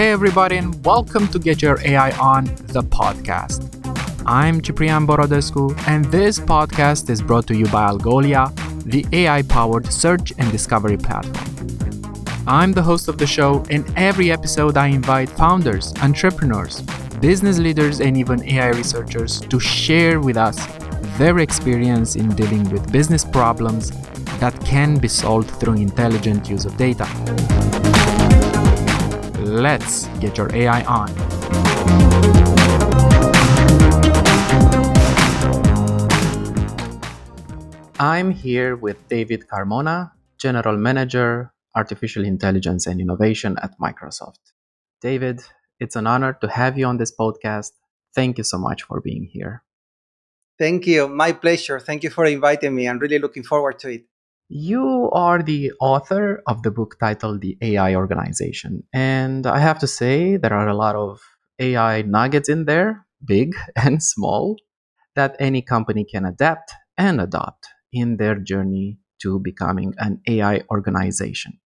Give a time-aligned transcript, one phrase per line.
[0.00, 3.68] Hey, everybody, and welcome to Get Your AI On, the podcast.
[4.24, 8.48] I'm Ciprian Borodescu, and this podcast is brought to you by Algolia,
[8.84, 11.36] the AI powered search and discovery platform.
[12.46, 13.62] I'm the host of the show.
[13.68, 16.80] and every episode, I invite founders, entrepreneurs,
[17.20, 20.56] business leaders, and even AI researchers to share with us
[21.18, 23.90] their experience in dealing with business problems
[24.38, 27.06] that can be solved through intelligent use of data.
[29.50, 31.10] Let's get your AI on.
[37.98, 44.54] I'm here with David Carmona, General Manager, Artificial Intelligence and Innovation at Microsoft.
[45.00, 45.40] David,
[45.80, 47.72] it's an honor to have you on this podcast.
[48.14, 49.64] Thank you so much for being here.
[50.60, 51.08] Thank you.
[51.08, 51.80] My pleasure.
[51.80, 52.86] Thank you for inviting me.
[52.86, 54.04] I'm really looking forward to it.
[54.52, 58.82] You are the author of the book titled The AI Organization.
[58.92, 61.20] And I have to say, there are a lot of
[61.60, 64.56] AI nuggets in there, big and small,
[65.14, 71.60] that any company can adapt and adopt in their journey to becoming an AI organization.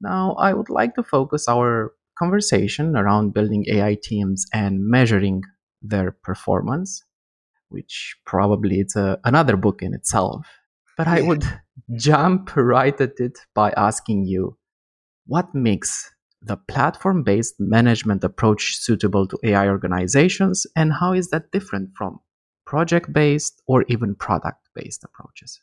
[0.00, 5.42] Now, I would like to focus our conversation around building AI teams and measuring
[5.82, 7.04] their performance,
[7.68, 10.46] which probably it's a, another book in itself.
[10.98, 11.44] But I would
[11.96, 14.58] jump right at it by asking you
[15.26, 16.10] what makes
[16.42, 22.20] the platform based management approach suitable to AI organizations, and how is that different from
[22.66, 25.60] project based or even product based approaches?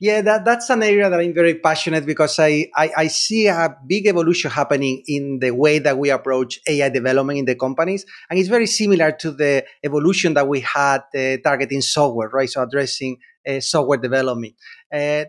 [0.00, 3.76] Yeah, that, that's an area that I'm very passionate because I, I, I, see a
[3.86, 8.04] big evolution happening in the way that we approach AI development in the companies.
[8.28, 12.50] And it's very similar to the evolution that we had uh, targeting software, right?
[12.50, 14.54] So addressing uh, software development.
[14.92, 15.26] Uh,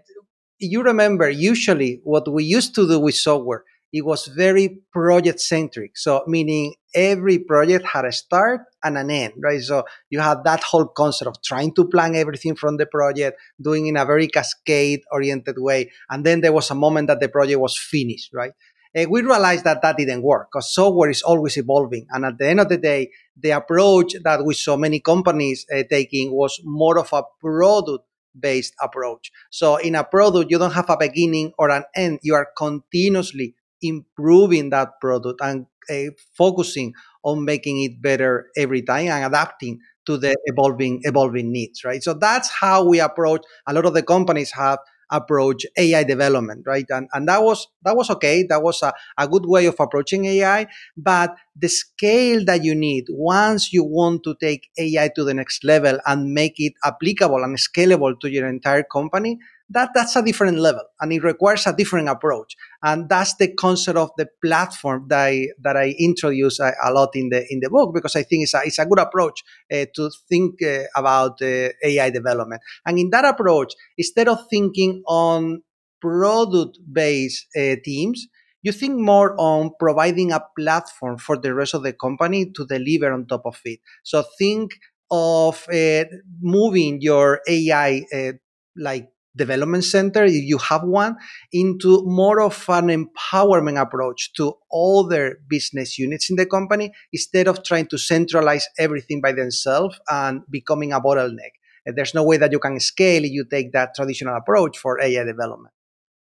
[0.57, 5.97] you remember, usually what we used to do with software, it was very project centric.
[5.97, 9.61] So meaning every project had a start and an end, right?
[9.61, 13.87] So you had that whole concept of trying to plan everything from the project, doing
[13.87, 15.91] in a very cascade oriented way.
[16.09, 18.51] And then there was a moment that the project was finished, right?
[18.97, 22.07] Uh, we realized that that didn't work because software is always evolving.
[22.11, 25.83] And at the end of the day, the approach that we saw many companies uh,
[25.89, 28.05] taking was more of a product
[28.37, 29.31] based approach.
[29.51, 32.19] So in a product, you don't have a beginning or an end.
[32.23, 33.55] You are continuously
[33.87, 40.17] improving that product and uh, focusing on making it better every time and adapting to
[40.17, 44.51] the evolving evolving needs right so that's how we approach a lot of the companies
[44.51, 44.79] have
[45.11, 46.85] approach AI development, right?
[46.89, 48.43] And, and that was that was okay.
[48.49, 50.67] That was a, a good way of approaching AI.
[50.97, 55.63] But the scale that you need once you want to take AI to the next
[55.63, 59.37] level and make it applicable and scalable to your entire company,
[59.69, 62.55] that that's a different level and it requires a different approach.
[62.83, 67.09] And that's the concept of the platform that I, that I introduce a, a lot
[67.15, 69.43] in the in the book because I think it's a, it's a good approach
[69.73, 72.61] uh, to think uh, about uh, AI development.
[72.85, 75.63] And in that approach instead of thinking on
[75.99, 78.27] product based uh, teams
[78.61, 83.13] you think more on providing a platform for the rest of the company to deliver
[83.13, 83.79] on top of it.
[84.03, 84.71] So think
[85.11, 86.05] of uh,
[86.41, 88.31] moving your AI uh,
[88.75, 91.17] like development center, if you have one,
[91.51, 97.63] into more of an empowerment approach to other business units in the company instead of
[97.63, 101.51] trying to centralize everything by themselves and becoming a bottleneck.
[101.85, 105.23] There's no way that you can scale if you take that traditional approach for AI
[105.23, 105.73] development.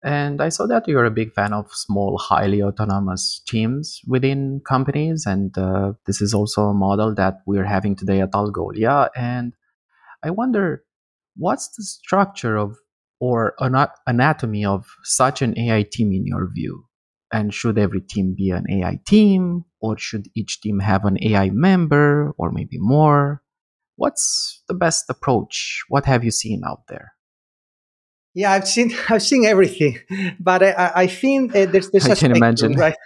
[0.03, 5.25] And I saw that you're a big fan of small, highly autonomous teams within companies.
[5.25, 9.07] And uh, this is also a model that we're having today at Algolia.
[9.16, 9.53] And
[10.22, 10.84] I wonder,
[11.38, 12.78] what's the structure of
[13.23, 13.73] or an
[14.06, 16.84] anatomy of such an AI team in your view?
[17.31, 21.50] And should every team be an AI team, or should each team have an AI
[21.50, 23.41] member, or maybe more?
[23.95, 25.83] What's the best approach?
[25.88, 27.13] What have you seen out there?
[28.35, 30.00] Yeah, I've seen I've seen everything,
[30.39, 32.73] but I, I think uh, there's there's I a can spectrum, imagine.
[32.75, 32.97] right?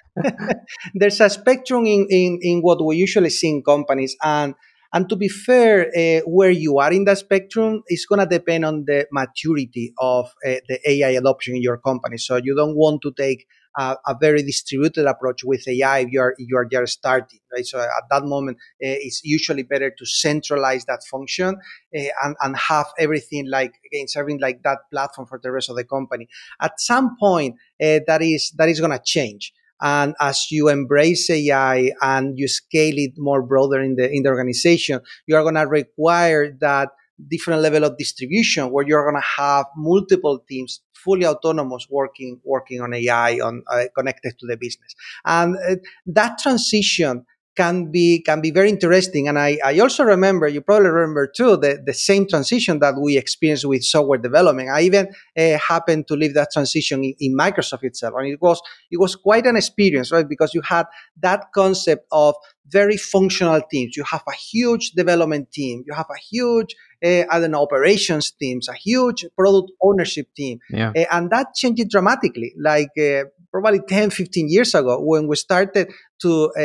[0.95, 4.55] there's a spectrum in, in in what we usually see in companies, and
[4.93, 8.65] and to be fair, uh, where you are in the spectrum is going to depend
[8.65, 12.17] on the maturity of uh, the AI adoption in your company.
[12.17, 13.45] So you don't want to take
[13.77, 17.65] a, a, very distributed approach with AI if you are you are just starting, right?
[17.65, 21.57] So at that moment, uh, it's usually better to centralize that function
[21.95, 25.75] uh, and and have everything like again serving like that platform for the rest of
[25.75, 26.27] the company.
[26.61, 29.53] At some point, uh, that is that is going to change.
[29.81, 34.29] And as you embrace AI and you scale it more broader in the in the
[34.29, 36.89] organization, you are going to require that
[37.29, 42.81] different level of distribution where you're going to have multiple teams fully autonomous working working
[42.81, 44.93] on AI on uh, connected to the business.
[45.25, 45.75] And uh,
[46.07, 47.25] that transition
[47.57, 49.27] can be can be very interesting.
[49.27, 53.17] And I, I also remember, you probably remember too, the, the same transition that we
[53.17, 54.69] experienced with software development.
[54.69, 58.61] I even uh, happened to live that transition in, in, Microsoft itself, and it was
[58.91, 60.29] it was quite an experience, right?
[60.29, 60.85] Because you had
[61.21, 62.35] that concept of
[62.67, 63.97] very functional teams.
[63.97, 65.83] You have a huge development team.
[65.87, 70.59] You have a huge uh, I don't know, operations teams, a huge product ownership team.
[70.69, 70.91] Yeah.
[70.95, 72.53] Uh, and that changed dramatically.
[72.59, 75.89] Like uh, probably 10, 15 years ago when we started
[76.21, 76.61] to uh,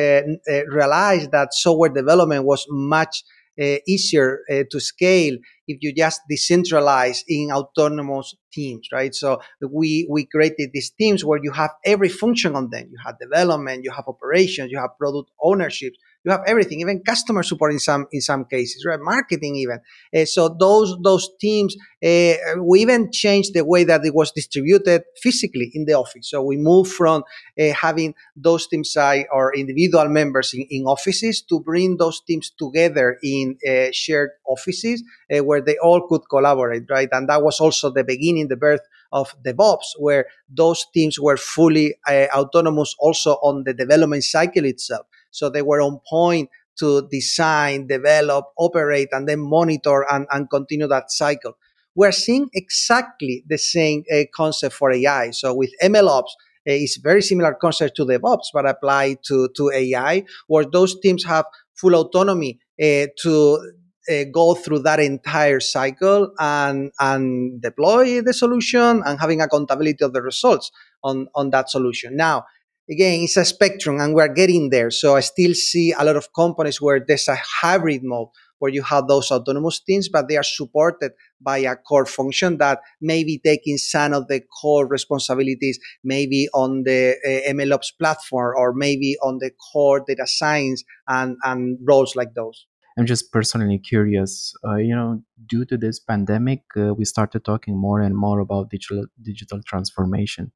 [0.50, 3.22] uh, realize that software development was much
[3.60, 5.36] uh, easier uh, to scale
[5.68, 9.14] if you just decentralize in autonomous teams, right?
[9.14, 12.88] So we we created these teams where you have every function on them.
[12.90, 15.92] You have development, you have operations, you have product ownership,
[16.24, 19.00] you have everything, even customer support in some in some cases, right?
[19.00, 19.80] Marketing even.
[20.14, 21.74] Uh, so those those teams,
[22.04, 26.30] uh, we even changed the way that it was distributed physically in the office.
[26.30, 27.24] So we moved from
[27.60, 33.18] uh, having those teams or individual members in, in offices to bring those teams together
[33.22, 35.02] in uh, shared offices
[35.34, 37.08] uh, where they all could collaborate, right?
[37.12, 38.80] And that was also the beginning, the birth
[39.12, 45.06] of DevOps, where those teams were fully uh, autonomous also on the development cycle itself.
[45.32, 50.86] So they were on point to design, develop, operate, and then monitor and, and continue
[50.88, 51.56] that cycle.
[51.94, 55.32] We're seeing exactly the same uh, concept for AI.
[55.32, 56.30] So with MLOps,
[56.68, 61.24] uh, it's very similar concept to DevOps, but applied to, to AI, where those teams
[61.24, 61.44] have
[61.74, 63.72] full autonomy uh, to
[64.10, 70.12] uh, go through that entire cycle and and deploy the solution and having accountability of
[70.12, 70.72] the results
[71.04, 72.16] on on that solution.
[72.16, 72.44] Now,
[72.90, 74.90] again, it's a spectrum and we're getting there.
[74.90, 78.82] So I still see a lot of companies where there's a hybrid mode where you
[78.82, 83.40] have those autonomous teams, but they are supported by a core function that may be
[83.44, 89.38] taking some of the core responsibilities, maybe on the uh, MLOps platform or maybe on
[89.40, 92.66] the core data science and, and roles like those.
[92.96, 94.54] I'm just personally curious.
[94.64, 98.70] Uh, you know, due to this pandemic, uh, we started talking more and more about
[98.70, 100.52] digital digital transformation.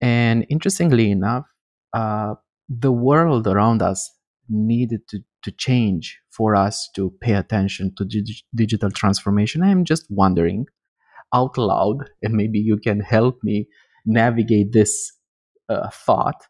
[0.00, 1.44] And interestingly enough,
[1.92, 2.34] uh,
[2.68, 4.10] the world around us
[4.48, 9.62] needed to, to change for us to pay attention to dig- digital transformation.
[9.62, 10.66] I'm just wondering
[11.34, 13.68] out loud, and maybe you can help me
[14.06, 15.12] navigate this
[15.68, 16.42] uh, thought.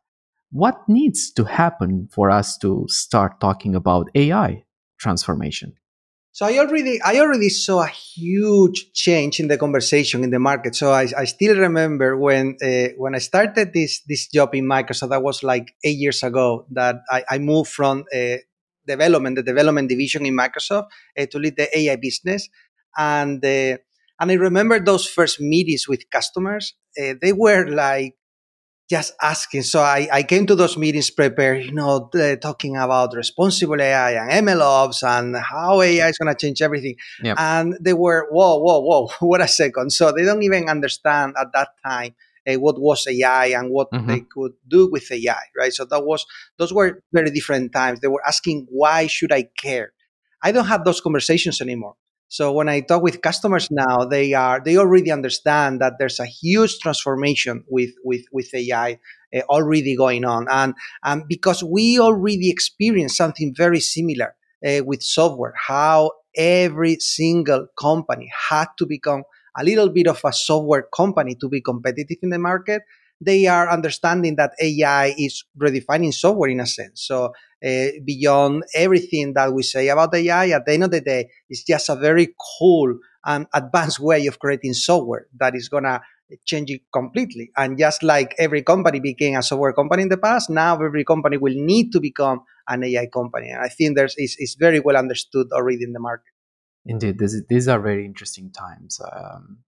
[0.53, 4.65] What needs to happen for us to start talking about AI
[4.99, 5.75] transformation?
[6.33, 10.75] So I already I already saw a huge change in the conversation in the market.
[10.77, 15.11] So I, I still remember when uh, when I started this this job in Microsoft.
[15.11, 16.67] That was like eight years ago.
[16.71, 18.37] That I, I moved from uh,
[18.87, 20.87] development, the development division in Microsoft,
[21.19, 22.49] uh, to lead the AI business.
[22.97, 26.75] And and I remember those first meetings with customers.
[26.97, 28.15] They were like
[28.91, 29.63] just asking.
[29.63, 32.11] So I, I came to those meetings prepared, you know,
[32.43, 36.97] talking about responsible AI and MLOps and how AI is going to change everything.
[37.23, 37.37] Yep.
[37.39, 39.93] And they were, whoa, whoa, whoa, what a second.
[39.93, 42.17] So they don't even understand at that time
[42.49, 44.09] uh, what was AI and what mm-hmm.
[44.09, 45.73] they could do with AI, right?
[45.73, 46.27] So that was,
[46.59, 48.01] those were very different times.
[48.01, 49.93] They were asking, why should I care?
[50.43, 51.95] I don't have those conversations anymore.
[52.31, 56.27] So when I talk with customers now, they are they already understand that there's a
[56.27, 59.01] huge transformation with with with AI
[59.35, 65.03] uh, already going on, and and because we already experienced something very similar uh, with
[65.03, 69.25] software, how every single company had to become
[69.59, 72.83] a little bit of a software company to be competitive in the market
[73.21, 77.03] they are understanding that AI is redefining software in a sense.
[77.07, 77.33] So
[77.65, 81.63] uh, beyond everything that we say about AI, at the end of the day, it's
[81.63, 86.01] just a very cool and advanced way of creating software that is gonna
[86.45, 87.51] change it completely.
[87.57, 91.37] And just like every company became a software company in the past, now every company
[91.37, 93.51] will need to become an AI company.
[93.51, 96.33] And I think there's is is very well understood already in the market.
[96.87, 99.01] Indeed, this, these are very interesting times.
[99.13, 99.59] Um,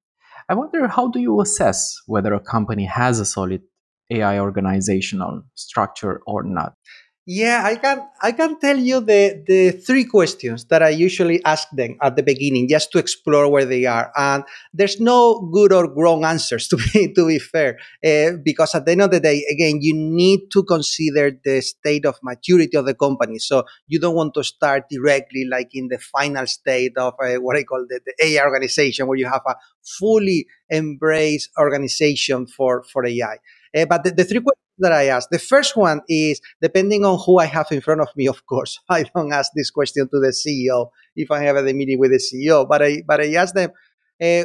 [0.53, 3.63] I wonder how do you assess whether a company has a solid
[4.11, 6.75] AI organizational structure or not?
[7.25, 11.69] Yeah, I can I can tell you the the three questions that I usually ask
[11.71, 14.11] them at the beginning just to explore where they are.
[14.17, 14.43] And
[14.75, 18.93] there's no good or wrong answers to be to be fair, uh, because at the
[18.93, 22.95] end of the day, again, you need to consider the state of maturity of the
[22.95, 23.39] company.
[23.39, 27.57] So you don't want to start directly like in the final state of uh, what
[27.57, 29.55] I call the, the AI organization, where you have a
[30.01, 33.37] fully embraced organization for for AI.
[33.77, 37.19] Uh, but the, the three questions that I ask, the first one is depending on
[37.25, 38.79] who I have in front of me, of course.
[38.89, 42.19] I don't ask this question to the CEO if I have a meeting with the
[42.19, 43.71] CEO, but I but I ask them,
[44.23, 44.45] uh,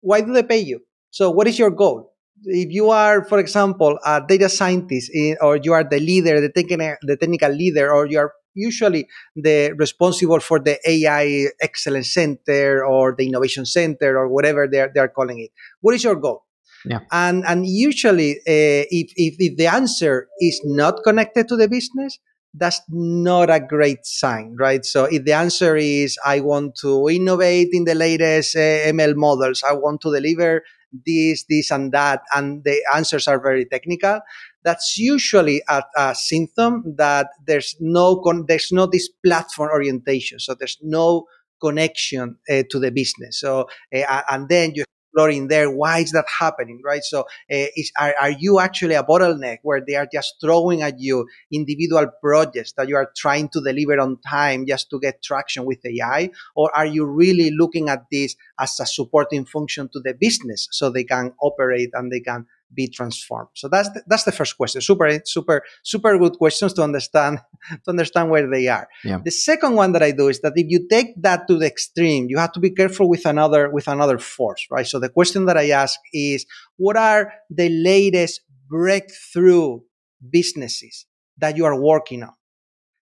[0.00, 0.80] why do they pay you?
[1.10, 2.12] So, what is your goal?
[2.44, 6.96] If you are, for example, a data scientist or you are the leader, the, technical,
[7.02, 13.14] the technical leader, or you are usually the responsible for the AI Excellence Center or
[13.16, 15.50] the Innovation Center or whatever they're, they're calling it.
[15.80, 16.43] What is your goal?
[16.84, 17.00] Yeah.
[17.12, 22.18] And, and usually, uh, if, if, if the answer is not connected to the business,
[22.54, 24.84] that's not a great sign, right?
[24.84, 29.64] So if the answer is, I want to innovate in the latest uh, ML models,
[29.68, 30.62] I want to deliver
[31.04, 34.20] this, this, and that, and the answers are very technical,
[34.62, 40.38] that's usually a, a symptom that there's no con- there's no this platform orientation.
[40.38, 41.26] So there's no
[41.60, 43.40] connection uh, to the business.
[43.40, 47.02] So uh, and then you exploring there why is that happening right?
[47.04, 47.24] So uh,
[47.76, 52.06] is, are, are you actually a bottleneck where they are just throwing at you individual
[52.20, 56.30] projects that you are trying to deliver on time just to get traction with ai
[56.56, 60.90] or are you really looking at this as a supporting function to the business so
[60.90, 63.48] they can operate and they can be transformed?
[63.54, 64.80] So that's the, that's the first question.
[64.80, 67.38] Super, super, super good questions to understand
[67.84, 68.88] to understand where they are.
[69.04, 69.18] Yeah.
[69.24, 72.26] The second one that I do is that if you take that to the extreme,
[72.28, 74.86] you have to be careful with another with another force, right?
[74.86, 79.80] So the question that I ask is, what are the latest breakthrough
[80.30, 81.06] businesses
[81.38, 82.34] that you are working on?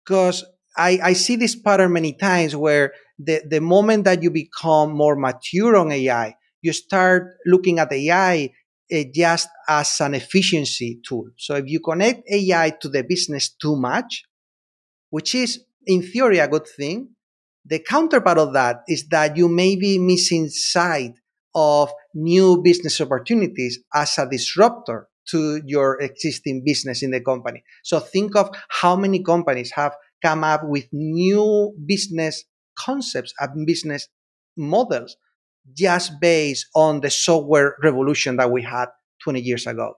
[0.05, 0.45] Because
[0.77, 5.15] I, I see this pattern many times where the, the moment that you become more
[5.15, 8.51] mature on AI, you start looking at AI
[9.13, 11.29] just as an efficiency tool.
[11.37, 14.23] So if you connect AI to the business too much,
[15.09, 17.09] which is in theory a good thing,
[17.65, 21.13] the counterpart of that is that you may be missing sight
[21.53, 27.63] of new business opportunities as a disruptor to your existing business in the company.
[27.83, 32.45] So think of how many companies have come up with new business
[32.77, 34.07] concepts and business
[34.55, 35.17] models
[35.73, 38.87] just based on the software revolution that we had
[39.23, 39.93] 20 years ago.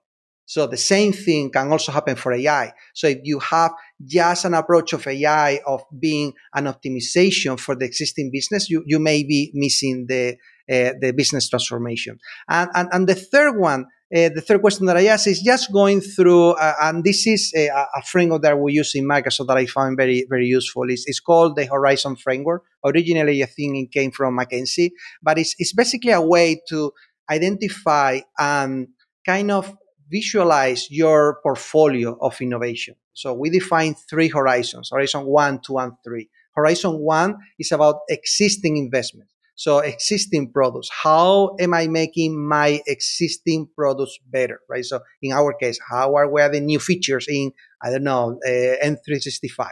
[0.45, 2.73] So the same thing can also happen for AI.
[2.95, 3.71] So if you have
[4.03, 8.97] just an approach of AI of being an optimization for the existing business, you, you
[8.97, 10.37] may be missing the,
[10.69, 12.19] the business transformation.
[12.47, 15.71] And, and, and the third one uh, the third question that I asked is just
[15.71, 19.57] going through, uh, and this is a, a, framework that we use in Microsoft that
[19.57, 20.89] I found very, very useful.
[20.89, 22.63] It's, it's, called the Horizon Framework.
[22.83, 26.91] Originally, I think it came from McKinsey, but it's, it's basically a way to
[27.29, 28.87] identify and
[29.23, 29.77] kind of
[30.09, 32.95] visualize your portfolio of innovation.
[33.13, 36.29] So we define three horizons, horizon one, two, and three.
[36.55, 39.35] Horizon one is about existing investments.
[39.59, 44.85] So existing products, how am I making my existing products better, right?
[44.85, 47.51] So in our case, how are we adding new features in,
[47.83, 48.49] I don't know, uh,
[48.81, 49.67] M365?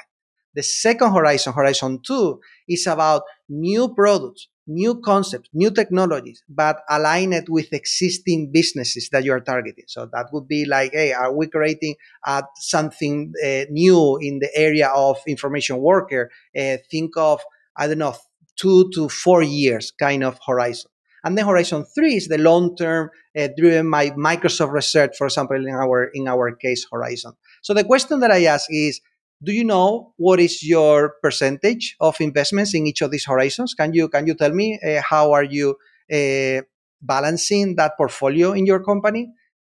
[0.56, 7.32] The second horizon, horizon two, is about new products, new concepts, new technologies, but align
[7.32, 9.86] it with existing businesses that you are targeting.
[9.88, 14.50] So that would be like, hey, are we creating uh, something uh, new in the
[14.54, 16.30] area of information worker?
[16.54, 17.40] Uh, think of,
[17.78, 18.16] I don't know,
[18.60, 20.92] two to four years kind of horizon.
[21.24, 25.58] And then horizon three is the long term uh, driven by Microsoft research, for example,
[25.58, 27.34] in our in our case horizon.
[27.62, 29.02] So the question that I ask is,
[29.44, 33.74] do you know what is your percentage of investments in each of these horizons?
[33.74, 35.76] Can you can you tell me uh, how are you
[36.12, 36.62] uh,
[37.02, 39.30] balancing that portfolio in your company?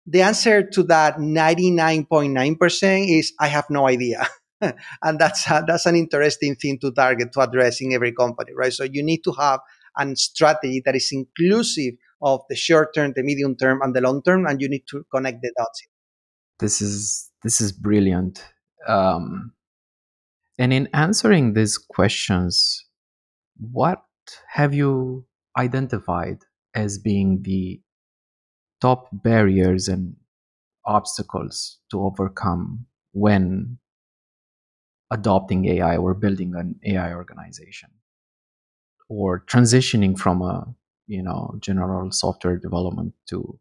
[0.06, 4.26] The answer to that 99.9% is I have no idea.
[5.02, 8.72] and that's a, that's an interesting thing to target to address in every company, right?
[8.72, 9.60] So you need to have
[9.98, 14.22] a strategy that is inclusive of the short term, the medium term, and the long
[14.22, 15.82] term, and you need to connect the dots.
[16.58, 18.44] This is this is brilliant.
[18.86, 19.52] Um,
[20.58, 22.84] and in answering these questions,
[23.58, 24.02] what
[24.50, 25.24] have you
[25.56, 26.38] identified
[26.74, 27.80] as being the
[28.80, 30.16] top barriers and
[30.84, 33.78] obstacles to overcome when
[35.10, 37.90] adopting AI or building an AI organization
[39.08, 40.74] or transitioning from a
[41.06, 43.58] you know general software development to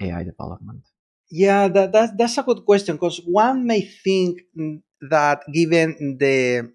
[0.00, 0.82] AI development?
[1.30, 4.40] Yeah, that, that that's a good question because one may think
[5.10, 6.72] that given the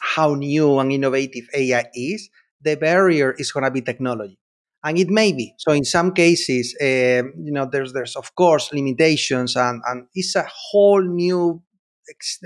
[0.00, 2.28] how new and innovative AI is,
[2.60, 4.38] the barrier is going to be technology,
[4.84, 5.54] and it may be.
[5.58, 10.36] So in some cases, uh, you know, there's there's of course limitations, and and it's
[10.36, 11.62] a whole new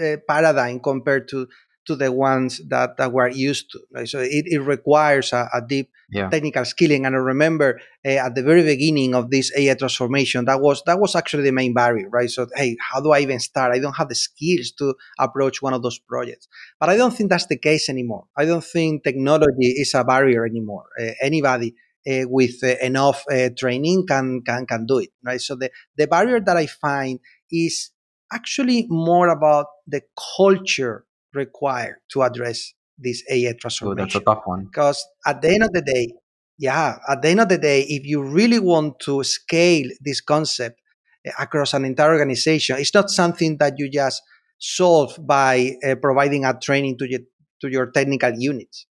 [0.02, 1.46] uh, paradigm compared to
[1.86, 3.80] to the ones that, that we're used to.
[3.92, 4.08] Right?
[4.08, 6.28] So it, it requires a, a deep yeah.
[6.28, 7.06] technical skilling.
[7.06, 11.00] And I remember uh, at the very beginning of this AI transformation, that was that
[11.00, 12.30] was actually the main barrier, right?
[12.30, 13.74] So hey, how do I even start?
[13.74, 16.46] I don't have the skills to approach one of those projects.
[16.78, 18.26] But I don't think that's the case anymore.
[18.36, 20.84] I don't think technology is a barrier anymore.
[21.00, 21.74] Uh, anybody
[22.06, 25.40] uh, with uh, enough uh, training can, can can do it, right?
[25.40, 27.18] So the the barrier that I find
[27.50, 27.90] is
[28.32, 30.02] actually more about the
[30.36, 34.00] culture required to address this AI transformation.
[34.00, 34.64] Oh, that's a tough one.
[34.64, 36.12] Because at the end of the day,
[36.58, 40.80] yeah, at the end of the day, if you really want to scale this concept
[41.24, 44.22] eh, across an entire organization, it's not something that you just
[44.58, 47.20] solve by uh, providing a training to your,
[47.60, 48.86] to your technical units.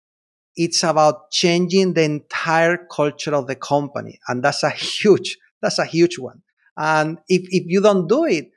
[0.56, 4.20] It's about changing the entire culture of the company.
[4.28, 6.42] And that's a huge, that's a huge one.
[6.78, 8.50] And if, if you don't do it,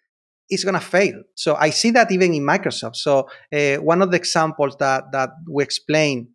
[0.54, 1.22] it's going to fail.
[1.34, 2.96] So I see that even in Microsoft.
[2.96, 6.28] So uh, one of the examples that that we explain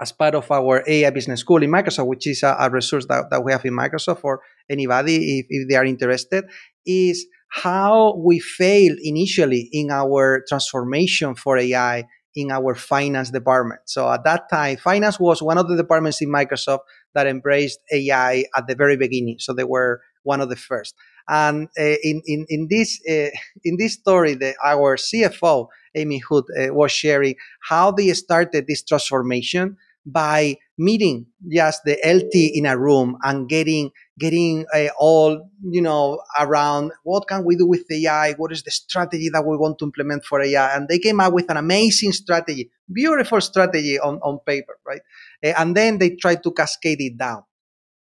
[0.00, 3.30] as part of our AI business school in Microsoft, which is a, a resource that,
[3.30, 6.44] that we have in Microsoft for anybody if, if they are interested,
[6.84, 13.80] is how we failed initially in our transformation for AI in our finance department.
[13.86, 16.80] So at that time, finance was one of the departments in Microsoft
[17.14, 19.36] that embraced AI at the very beginning.
[19.38, 20.94] So they were one of the first.
[21.28, 23.30] And uh, in, in, in, this, uh,
[23.64, 27.36] in this story, the, our CFO, Amy Hood, uh, was sharing
[27.68, 29.76] how they started this transformation
[30.06, 36.20] by meeting just the LT in a room and getting getting uh, all you know
[36.38, 39.84] around what can we do with AI, what is the strategy that we want to
[39.84, 44.38] implement for AI, and they came up with an amazing strategy, beautiful strategy on on
[44.46, 45.00] paper, right?
[45.44, 47.42] Uh, and then they tried to cascade it down.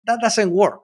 [0.07, 0.81] That doesn't work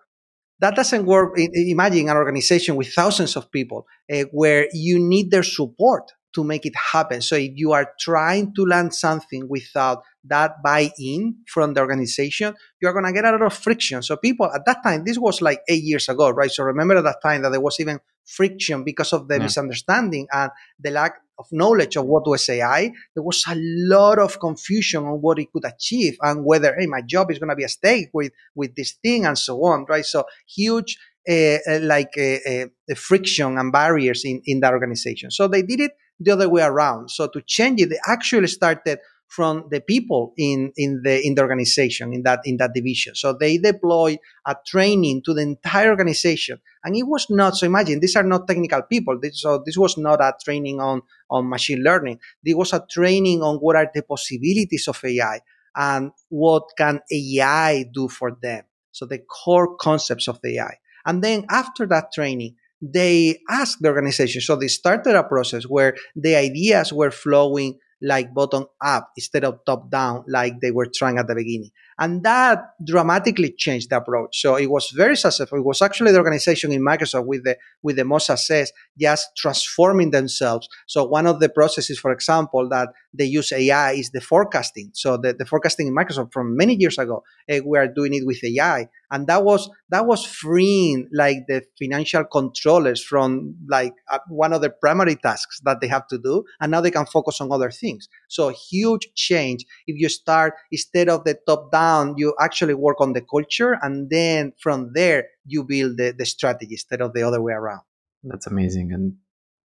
[0.61, 1.35] that doesn't work.
[1.37, 6.67] Imagine an organization with thousands of people uh, where you need their support to make
[6.67, 7.23] it happen.
[7.23, 12.93] So if you are trying to land something without that buy-in from the organization, you're
[12.93, 14.03] going to get a lot of friction.
[14.03, 16.51] So people at that time, this was like eight years ago, right?
[16.51, 19.45] So remember at that time that there was even friction because of the yeah.
[19.45, 22.93] misunderstanding and the lack of knowledge of what was AI.
[23.15, 27.03] There was a lot of confusion on what it could achieve and whether, hey, my
[27.03, 30.05] job is going to be at stake with, with this thing and so on, right?
[30.05, 35.31] So huge uh, uh, like uh, friction and barriers in, in that organization.
[35.31, 37.11] So they did it the other way around.
[37.11, 41.43] So to change it, they actually started from the people in, in the in the
[41.43, 43.15] organization in that in that division.
[43.15, 47.57] So they deploy a training to the entire organization, and it was not.
[47.57, 49.19] So imagine these are not technical people.
[49.21, 52.21] This, so this was not a training on on machine learning.
[52.43, 55.41] This was a training on what are the possibilities of AI
[55.75, 58.65] and what can AI do for them.
[58.93, 60.79] So the core concepts of AI.
[61.05, 64.41] And then after that training, they asked the organization.
[64.41, 69.59] So they started a process where the ideas were flowing like bottom up instead of
[69.65, 71.71] top down like they were trying at the beginning.
[71.99, 74.39] And that dramatically changed the approach.
[74.41, 75.59] So it was very successful.
[75.59, 80.11] It was actually the organization in Microsoft with the with the most success, just transforming
[80.11, 80.69] themselves.
[80.87, 84.91] So one of the processes, for example, that they use AI is the forecasting.
[84.93, 88.27] So the, the forecasting in Microsoft from many years ago, uh, we are doing it
[88.27, 88.89] with AI.
[89.11, 94.61] And that was that was freeing like the financial controllers from like uh, one of
[94.63, 97.71] the primary tasks that they have to do, and now they can focus on other
[97.71, 98.09] things.
[98.29, 103.13] So huge change if you start instead of the top down you actually work on
[103.13, 107.41] the culture, and then from there you build the, the strategy instead of the other
[107.41, 107.83] way around.
[108.23, 108.93] That's amazing.
[108.93, 109.15] And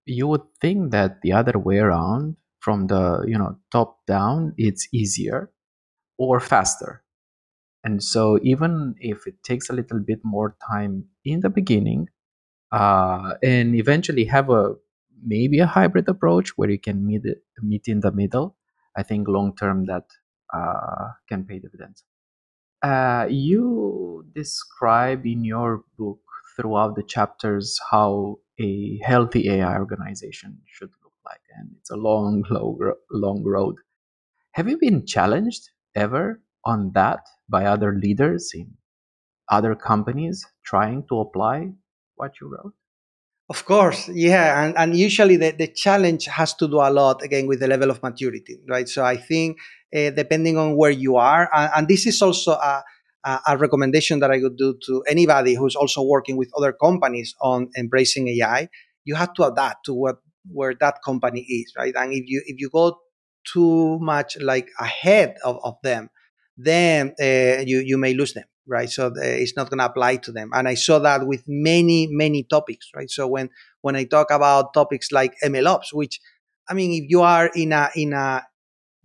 [0.06, 4.88] you would think that the other way around, from the you know top down, it's
[4.94, 5.52] easier
[6.18, 7.01] or faster.
[7.84, 12.10] And so even if it takes a little bit more time in the beginning,
[12.72, 14.76] uh, and eventually have a
[15.24, 17.24] maybe a hybrid approach where you can meet
[17.62, 18.56] meet in the middle,
[18.96, 20.06] I think long term that
[20.54, 22.04] uh, can pay dividends.
[22.84, 26.20] Uh, you describe in your book
[26.56, 32.44] throughout the chapters how a healthy AI organization should look like, and it's a long,
[32.52, 32.78] long,
[33.12, 33.76] long road.
[34.54, 38.74] Have you been challenged ever on that by other leaders in
[39.50, 41.72] other companies trying to apply
[42.16, 42.74] what you wrote?
[43.50, 47.48] Of course, yeah, and, and usually the, the challenge has to do a lot again
[47.48, 48.88] with the level of maturity, right?
[48.88, 49.58] So I think
[49.94, 52.82] uh, depending on where you are, and, and this is also a,
[53.26, 57.70] a, recommendation that I would do to anybody who's also working with other companies on
[57.78, 58.70] embracing AI.
[59.04, 60.18] You have to adapt to what
[60.50, 61.94] where that company is, right?
[61.96, 63.00] And if you if you go
[63.46, 66.10] too much like ahead of, of them,
[66.64, 68.90] then uh, you you may lose them right?
[68.90, 70.52] So the, it's not going to apply to them.
[70.54, 73.10] And I saw that with many, many topics, right?
[73.10, 73.50] So when
[73.82, 76.22] when I talk about topics like MLOps, which
[76.70, 78.44] I mean, if you are in a in a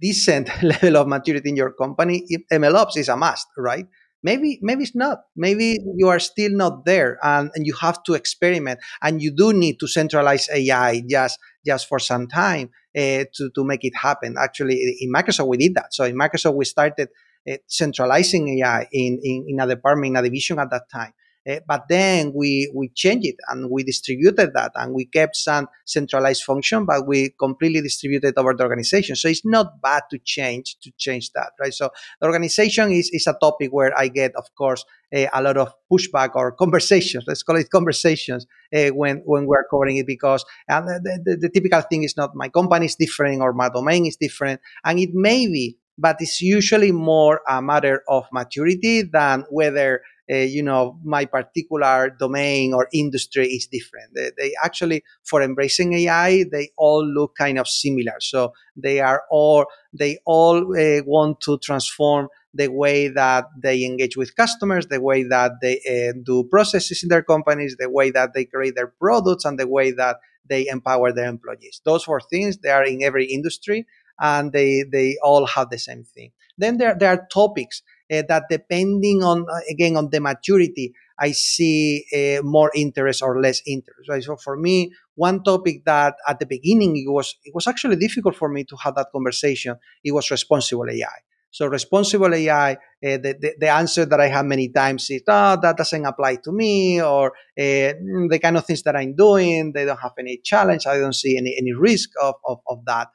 [0.01, 3.87] decent level of maturity in your company, MLOps is a must, right?
[4.23, 5.19] Maybe maybe it's not.
[5.37, 8.81] Maybe you are still not there, and, and you have to experiment.
[9.03, 13.65] And you do need to centralize AI just just for some time uh, to to
[13.65, 14.35] make it happen.
[14.39, 15.95] Actually, in Microsoft we did that.
[15.95, 17.36] So in Microsoft we started uh,
[17.67, 21.13] centralizing AI in, in, in a department, in a division at that time.
[21.49, 25.69] Uh, but then we we changed it and we distributed that and we kept some
[25.85, 29.15] centralized function, but we completely distributed over the organization.
[29.15, 31.73] So it's not bad to change to change that, right?
[31.73, 35.57] So the organization is, is a topic where I get, of course, uh, a lot
[35.57, 37.25] of pushback or conversations.
[37.29, 41.83] Let's call it conversations uh, when when we're covering it because the, the, the typical
[41.83, 45.47] thing is not my company is different or my domain is different, and it may
[45.47, 51.25] be but it's usually more a matter of maturity than whether uh, you know my
[51.25, 54.13] particular domain or industry is different.
[54.15, 58.15] They, they, actually for embracing ai they all look kind of similar.
[58.21, 64.17] So they are all they all uh, want to transform the way that they engage
[64.17, 68.31] with customers the way that they uh, do processes in their companies the way that
[68.35, 70.17] they create their products and the way that
[70.49, 71.81] they empower their employees.
[71.85, 73.87] Those four things they are in every industry
[74.21, 78.45] and they they all have the same thing then there, there are topics uh, that
[78.51, 84.09] depending on uh, again on the maturity i see uh, more interest or less interest
[84.09, 87.97] right so for me one topic that at the beginning it was it was actually
[87.97, 91.19] difficult for me to have that conversation it was responsible ai
[91.57, 95.57] so responsible AI, uh, the, the, the, answer that I have many times is, oh,
[95.63, 99.87] that doesn't apply to me, or uh, the kind of things that I'm doing, they
[99.87, 100.87] don't have any challenge.
[100.87, 103.09] I don't see any, any risk of, of, of that.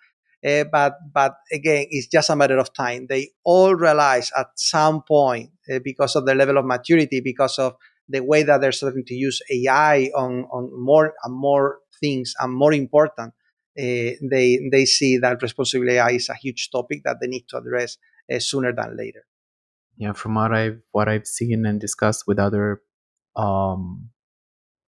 [0.45, 3.07] Uh, but but again, it's just a matter of time.
[3.07, 7.75] They all realize at some point, uh, because of the level of maturity, because of
[8.09, 12.53] the way that they're starting to use AI on on more and more things and
[12.53, 13.33] more important,
[13.77, 17.57] uh, they they see that responsible AI is a huge topic that they need to
[17.57, 17.97] address
[18.39, 19.25] sooner than later.
[19.97, 22.81] Yeah, from what I've what I've seen and discussed with other
[23.35, 24.09] um,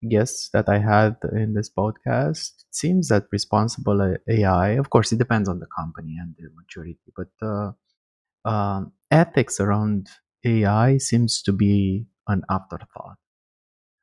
[0.08, 5.18] guests that I had in this podcast, it seems that responsible AI, of course, it
[5.18, 7.72] depends on the company and their maturity, but uh,
[8.44, 10.08] uh, ethics around
[10.44, 13.18] AI seems to be an afterthought.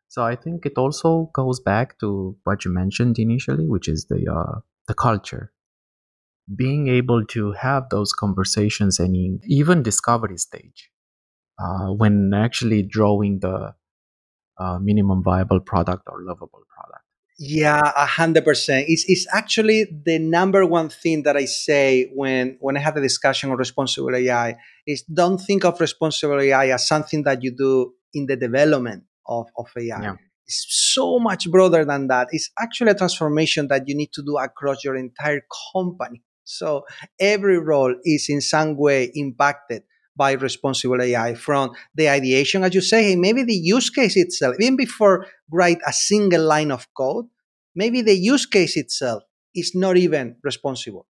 [0.10, 4.28] So I think it also goes back to what you mentioned initially, which is the
[4.32, 5.54] uh, the culture.
[6.56, 10.90] Being able to have those conversations and even discovery stage,
[11.60, 13.76] uh, when actually drawing the
[14.60, 17.04] uh, minimum viable product or lovable product.
[17.42, 18.86] Yeah, a hundred percent.
[18.90, 23.02] It's it's actually the number one thing that I say when when I have a
[23.02, 27.94] discussion on responsible AI is don't think of responsible AI as something that you do
[28.14, 30.02] in the development of, of AI.
[30.02, 30.16] Yeah.
[30.46, 32.28] It's so much broader than that.
[32.32, 35.42] It's actually a transformation that you need to do across your entire
[35.74, 36.24] company.
[36.44, 36.86] So
[37.20, 39.84] every role is in some way impacted
[40.20, 44.76] by responsible AI from the ideation, as you say, maybe the use case itself, even
[44.76, 47.26] before write a single line of code,
[47.74, 49.24] maybe the use case itself
[49.56, 51.08] is not even responsible.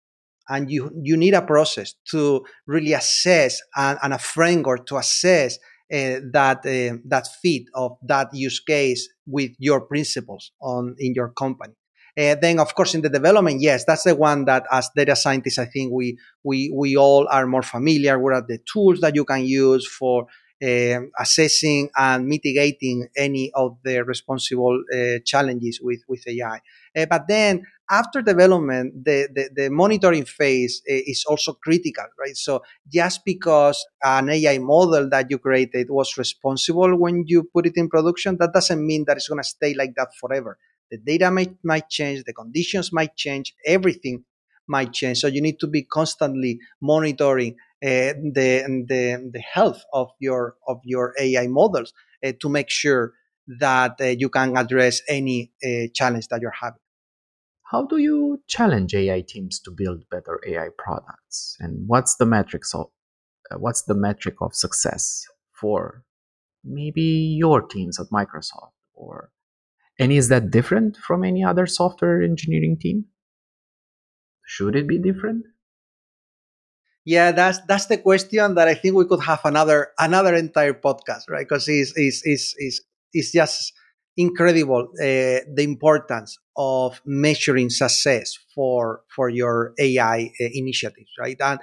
[0.49, 5.59] And you, you need a process to really assess and, and a framework to assess
[5.93, 11.31] uh, that uh, that fit of that use case with your principles on in your
[11.31, 11.75] company.
[12.19, 15.59] Uh, then, of course, in the development, yes, that's the one that as data scientists,
[15.59, 18.19] I think we we we all are more familiar.
[18.19, 20.27] What are the tools that you can use for
[20.63, 26.61] uh, assessing and mitigating any of the responsible uh, challenges with with AI?
[26.95, 32.37] Uh, but then after development, the, the, the monitoring phase uh, is also critical, right?
[32.37, 37.77] So just because an AI model that you created was responsible when you put it
[37.77, 40.59] in production, that doesn't mean that it's going to stay like that forever
[40.93, 44.25] the data might, might change, the conditions might change, everything
[44.69, 45.19] might change.
[45.21, 50.81] So you need to be constantly monitoring uh, the, the, the health of your, of
[50.85, 53.15] your AI models uh, to make sure
[53.59, 56.79] that uh, you can address any uh, challenge that you're having.
[57.65, 61.57] How do you challenge AI teams to build better AI products?
[61.59, 62.89] And what's the metrics of
[63.51, 66.05] uh, what's the metric of success for
[66.63, 69.31] maybe your teams at Microsoft or
[69.99, 73.07] and is that different from any other software engineering team?
[74.45, 75.45] Should it be different?
[77.05, 81.29] Yeah, that's that's the question that I think we could have another another entire podcast,
[81.29, 81.47] right?
[81.49, 82.81] Because it's it's it's it's,
[83.13, 83.73] it's just
[84.17, 91.37] incredible uh, the importance of measuring success for for your AI uh, initiatives, right?
[91.41, 91.59] And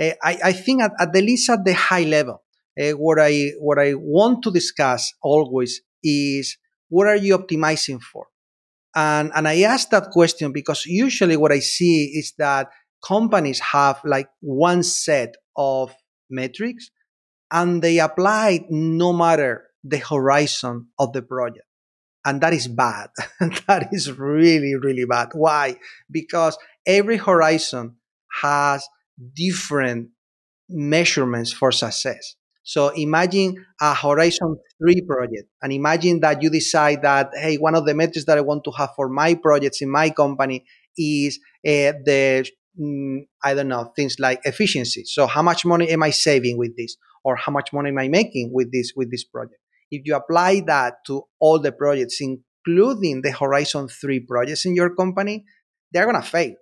[0.00, 2.42] uh, I, I think at, at the least at the high level,
[2.80, 6.56] uh, what I what I want to discuss always is
[6.88, 8.26] what are you optimizing for?
[8.94, 12.68] And, and I ask that question because usually what I see is that
[13.06, 15.94] companies have like one set of
[16.30, 16.90] metrics
[17.50, 21.66] and they apply it no matter the horizon of the project.
[22.24, 23.10] And that is bad.
[23.66, 25.28] that is really, really bad.
[25.34, 25.76] Why?
[26.10, 27.96] Because every horizon
[28.42, 28.86] has
[29.34, 30.08] different
[30.68, 32.36] measurements for success.
[32.64, 37.84] So imagine a Horizon 3 project and imagine that you decide that, hey, one of
[37.84, 40.64] the metrics that I want to have for my projects in my company
[40.96, 42.48] is uh, the,
[42.80, 45.04] mm, I don't know, things like efficiency.
[45.04, 46.96] So how much money am I saving with this?
[47.22, 49.60] Or how much money am I making with this, with this project?
[49.90, 54.94] If you apply that to all the projects, including the Horizon 3 projects in your
[54.94, 55.44] company,
[55.92, 56.54] they're going to fail.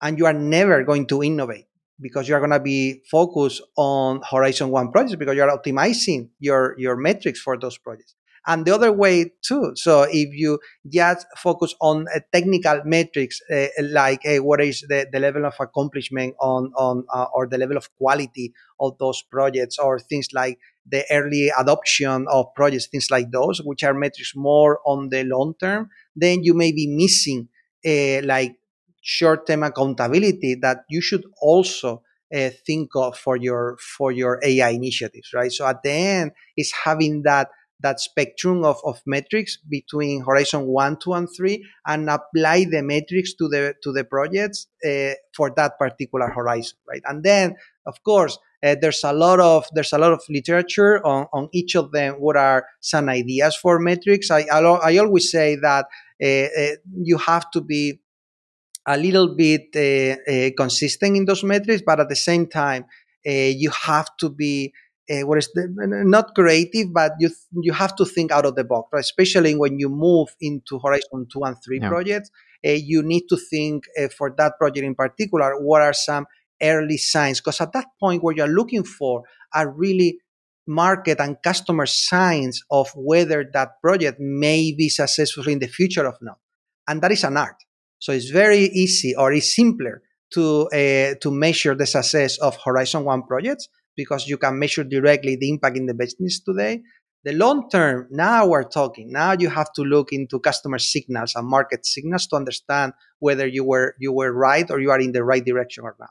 [0.00, 1.66] And you are never going to innovate
[2.00, 6.96] because you're going to be focused on Horizon 1 projects because you're optimizing your, your
[6.96, 8.14] metrics for those projects.
[8.46, 9.72] And the other way too.
[9.74, 10.60] So if you
[10.90, 15.54] just focus on uh, technical metrics uh, like uh, what is the, the level of
[15.60, 20.58] accomplishment on on uh, or the level of quality of those projects or things like
[20.86, 25.54] the early adoption of projects, things like those, which are metrics more on the long
[25.60, 27.48] term, then you may be missing
[27.86, 28.56] uh, like
[29.00, 32.02] short-term accountability that you should also
[32.34, 35.50] uh, think of for your for your AI initiatives, right?
[35.52, 37.48] So at the end, it's having that
[37.82, 43.34] that spectrum of, of metrics between Horizon One, Two, and Three, and apply the metrics
[43.34, 47.02] to the to the projects uh, for that particular horizon, right?
[47.06, 51.26] And then, of course, uh, there's a lot of there's a lot of literature on,
[51.32, 52.14] on each of them.
[52.14, 54.30] What are some ideas for metrics?
[54.30, 55.86] I I, I always say that
[56.22, 58.00] uh, you have to be
[58.86, 62.84] a little bit uh, uh, consistent in those metrics, but at the same time,
[63.26, 64.72] uh, you have to be
[65.10, 65.66] uh, what is the,
[66.04, 67.30] not creative, but you
[67.62, 69.00] you have to think out of the box, right?
[69.00, 71.88] especially when you move into Horizon two and three yeah.
[71.88, 72.30] projects.
[72.64, 76.26] Uh, you need to think uh, for that project in particular, what are some
[76.62, 77.40] early signs?
[77.40, 79.22] Because at that point, what you're looking for
[79.54, 80.18] are really
[80.66, 86.14] market and customer signs of whether that project may be successful in the future or
[86.20, 86.38] not,
[86.86, 87.56] and that is an art
[88.00, 93.04] so it's very easy or it's simpler to, uh, to measure the success of Horizon
[93.04, 96.82] One projects because you can measure directly the impact in the business today.
[97.24, 99.12] The long term, now we're talking.
[99.12, 103.62] Now you have to look into customer signals and market signals to understand whether you
[103.62, 106.08] were you were right or you are in the right direction or not.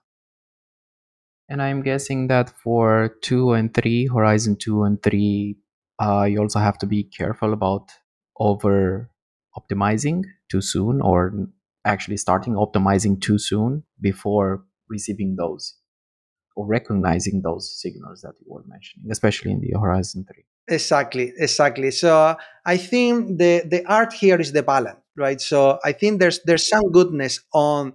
[1.49, 5.57] And I'm guessing that for two and three, Horizon two and three,
[5.99, 7.89] uh, you also have to be careful about
[8.37, 9.09] over
[9.57, 11.33] optimizing too soon or
[11.85, 15.75] actually starting optimizing too soon before receiving those
[16.55, 20.43] or recognizing those signals that you were mentioning, especially in the Horizon 3.
[20.69, 21.91] Exactly, exactly.
[21.91, 25.39] So I think the, the art here is the balance, right?
[25.41, 27.93] So I think there's there's some goodness on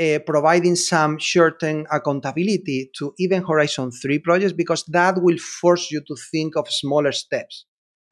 [0.00, 6.00] uh, providing some short-term accountability to even Horizon 3 projects because that will force you
[6.00, 7.64] to think of smaller steps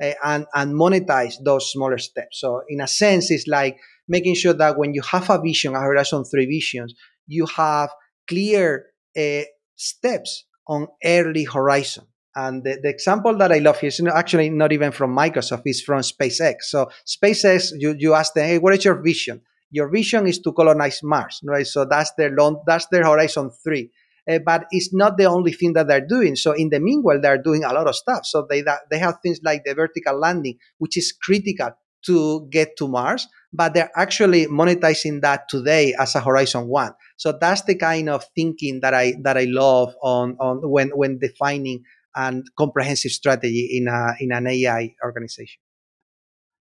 [0.03, 2.41] uh, and, and monetize those smaller steps.
[2.41, 5.81] So in a sense, it's like making sure that when you have a vision, a
[5.81, 6.95] Horizon 3 visions,
[7.27, 7.91] you have
[8.29, 8.87] clear
[9.17, 9.43] uh,
[9.77, 12.05] steps on early horizon.
[12.37, 15.83] And the, the, example that I love here is actually not even from Microsoft, it's
[15.83, 16.63] from SpaceX.
[16.63, 19.41] So SpaceX, you, you ask them, hey, what is your vision?
[19.71, 21.67] Your vision is to colonize Mars, right?
[21.67, 23.91] So that's their long, that's their Horizon 3.
[24.29, 26.35] Uh, but it's not the only thing that they're doing.
[26.35, 28.25] So in the meanwhile, they're doing a lot of stuff.
[28.25, 31.71] So they that, they have things like the vertical landing, which is critical
[32.07, 36.93] to get to Mars, but they're actually monetizing that today as a Horizon One.
[37.17, 41.19] So that's the kind of thinking that I that I love on on when when
[41.19, 41.85] defining
[42.17, 45.61] and comprehensive strategy in a in an AI organization.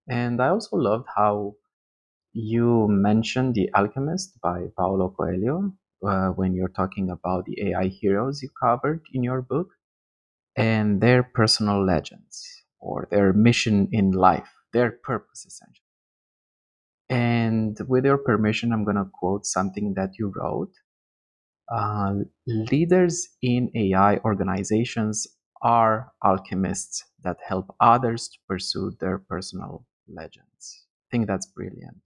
[0.08, 1.56] And I also loved how
[2.34, 5.74] you mentioned The Alchemist by Paulo Coelho
[6.06, 9.70] uh, when you're talking about the AI heroes you covered in your book
[10.56, 15.88] and their personal legends or their mission in life their purpose essentially.
[17.10, 20.74] And with your permission, I'm going to quote something that you wrote.
[21.72, 22.16] Uh,
[22.48, 25.28] leaders in AI organizations
[25.62, 30.86] are alchemists that help others to pursue their personal legends.
[31.08, 31.98] I think that's brilliant.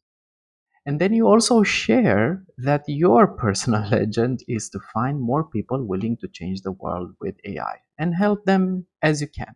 [0.88, 6.18] And then you also share that your personal legend is to find more people willing
[6.22, 9.56] to change the world with AI and help them as you can.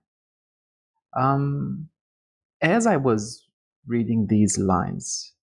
[1.15, 1.89] Um,
[2.61, 3.47] as I was
[3.87, 5.33] reading these lines,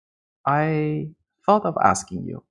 [0.46, 1.08] I
[1.44, 2.44] thought of asking you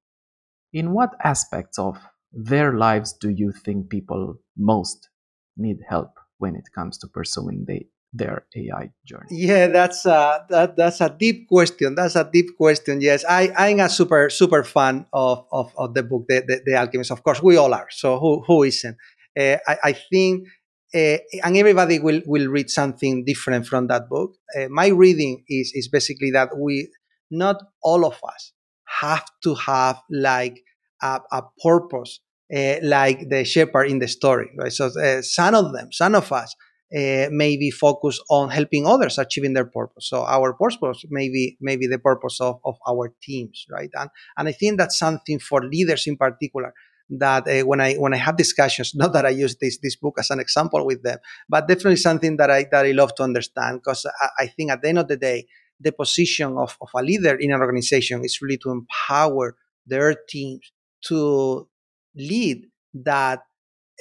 [0.74, 1.98] in what aspects of
[2.32, 5.10] their lives do you think people most
[5.56, 9.28] need help when it comes to pursuing the, their AI journey?
[9.32, 11.96] Yeah, that's a that, that's a deep question.
[11.96, 13.02] That's a deep question.
[13.02, 16.76] Yes, I I'm a super super fan of of, of the book, the, the, the
[16.76, 17.12] Alchemist.
[17.12, 17.88] Of course, we all are.
[17.90, 18.98] So who who isn't?
[19.38, 20.48] Uh, I, I think
[20.94, 24.32] uh, and everybody will, will read something different from that book.
[24.58, 26.90] Uh, my reading is, is basically that we,
[27.30, 28.54] not all of us
[29.02, 30.64] have to have like
[31.02, 32.22] a, a purpose
[32.56, 34.72] uh, like the shepherd in the story, right?
[34.72, 34.90] So
[35.22, 36.56] some of them, some of us,
[36.96, 40.08] uh, maybe focus on helping others achieving their purpose.
[40.08, 43.90] So our purpose maybe maybe the purpose of, of our teams, right?
[43.94, 46.74] And and I think that's something for leaders in particular
[47.10, 50.16] that uh, when I when I have discussions, not that I use this this book
[50.20, 53.82] as an example with them, but definitely something that I that I love to understand
[53.84, 55.48] because I, I think at the end of the day,
[55.80, 60.72] the position of, of a leader in an organization is really to empower their teams
[61.06, 61.68] to
[62.16, 63.42] lead that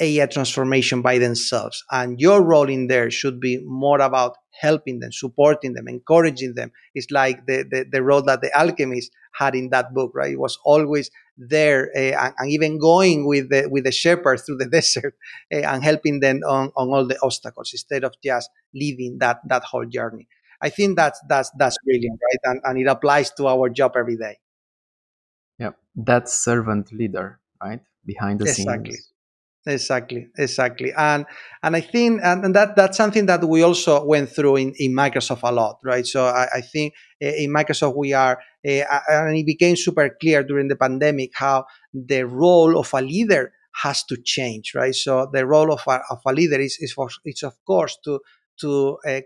[0.01, 1.83] AI transformation by themselves.
[1.91, 6.71] And your role in there should be more about helping them, supporting them, encouraging them.
[6.95, 10.33] It's like the, the, the role that the alchemist had in that book, right?
[10.33, 14.67] It was always there uh, and, even going with the, with the shepherd through the
[14.71, 15.15] desert
[15.53, 19.63] uh, and helping them on, on all the obstacles instead of just leading that, that
[19.65, 20.29] whole journey.
[20.63, 22.53] I think that's, that's, that's brilliant, right?
[22.53, 24.39] And, and it applies to our job every day.
[25.59, 27.81] Yeah, that's servant leader, right?
[28.05, 28.93] Behind the exactly.
[28.93, 29.13] scenes
[29.67, 31.27] exactly exactly and
[31.63, 34.95] and i think and, and, that that's something that we also went through in, in
[34.95, 39.47] microsoft a lot right so i, I think uh, in microsoft we are and it
[39.47, 43.53] became super clear during the pandemic how the role of a leader
[43.83, 47.09] has to change right so the role of a, of a leader is, is, for,
[47.25, 48.21] is of course to
[48.59, 49.21] to uh,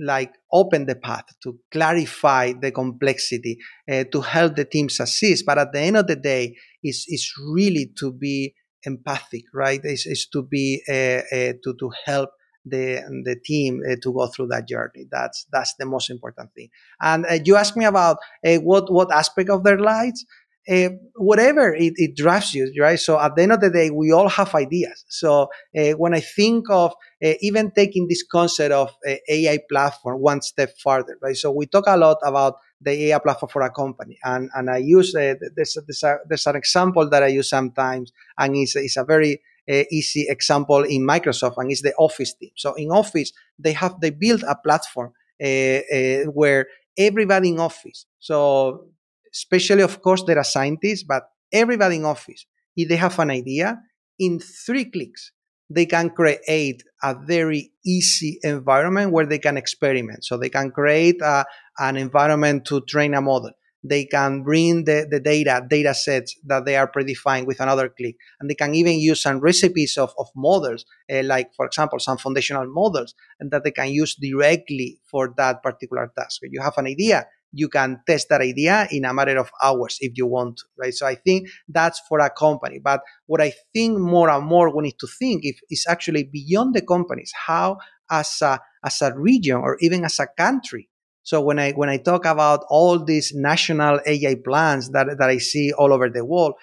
[0.00, 3.58] like open the path to clarify the complexity
[3.90, 7.32] uh, to help the teams assist but at the end of the day is is
[7.52, 9.80] really to be empathic, right?
[9.84, 12.30] Is, is to be uh, to to help
[12.70, 15.06] the the team uh, to go through that journey.
[15.10, 16.68] That's that's the most important thing.
[17.00, 20.24] And uh, you asked me about uh, what what aspect of their lives.
[20.70, 22.98] Uh, whatever it, it, drives you, right?
[22.98, 25.02] So at the end of the day, we all have ideas.
[25.08, 28.90] So when I think of even taking this concept of
[29.30, 31.34] AI platform one step further, right?
[31.34, 34.18] So we talk a lot about the AI platform for a company.
[34.24, 38.12] And, and I use, uh, there's, there's, a, there's an example that I use sometimes,
[38.38, 42.50] and it's, it's a very uh, easy example in Microsoft, and it's the Office team.
[42.56, 48.06] So in Office, they have, they built a platform uh, uh, where everybody in Office,
[48.18, 48.88] so
[49.32, 53.78] especially, of course, there are scientists, but everybody in Office, if they have an idea,
[54.18, 55.32] in three clicks,
[55.70, 60.24] they can create a very easy environment where they can experiment.
[60.24, 61.44] So they can create a,
[61.78, 63.52] an environment to train a model.
[63.84, 68.16] They can bring the, the data, data sets that they are predefined with another click.
[68.40, 72.18] And they can even use some recipes of, of models, uh, like, for example, some
[72.18, 76.40] foundational models, and that they can use directly for that particular task.
[76.42, 79.96] If you have an idea, you can test that idea in a matter of hours
[80.00, 80.92] if you want to, right?
[80.92, 82.78] So I think that's for a company.
[82.78, 86.74] But what I think more and more we need to think if, is actually beyond
[86.74, 87.78] the companies, how
[88.10, 90.88] as a, as a region or even as a country.
[91.28, 95.36] So when I when I talk about all these national AI plans that, that I
[95.36, 96.54] see all over the world,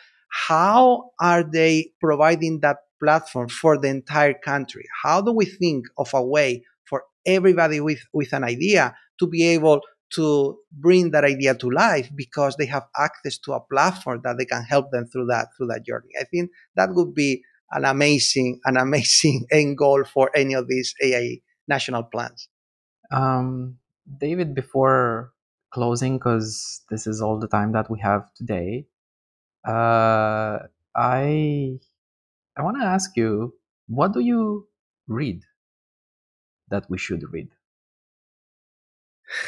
[0.48, 4.86] how are they providing that platform for the entire country?
[5.04, 9.46] How do we think of a way for everybody with, with an idea to be
[9.50, 9.82] able
[10.16, 14.46] to bring that idea to life because they have access to a platform that they
[14.46, 16.10] can help them through that through that journey.
[16.20, 20.96] I think that would be an amazing an amazing end goal for any of these
[21.04, 22.50] AI national plans.
[23.12, 25.34] Um, David, before
[25.72, 28.86] closing, because this is all the time that we have today,
[29.68, 30.60] uh,
[30.96, 31.80] I
[32.58, 33.56] I want to ask you,
[33.88, 34.68] what do you
[35.08, 35.44] read
[36.70, 37.50] that we should read?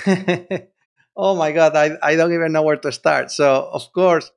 [1.18, 4.32] oh my god I, I don't even know where to start so of course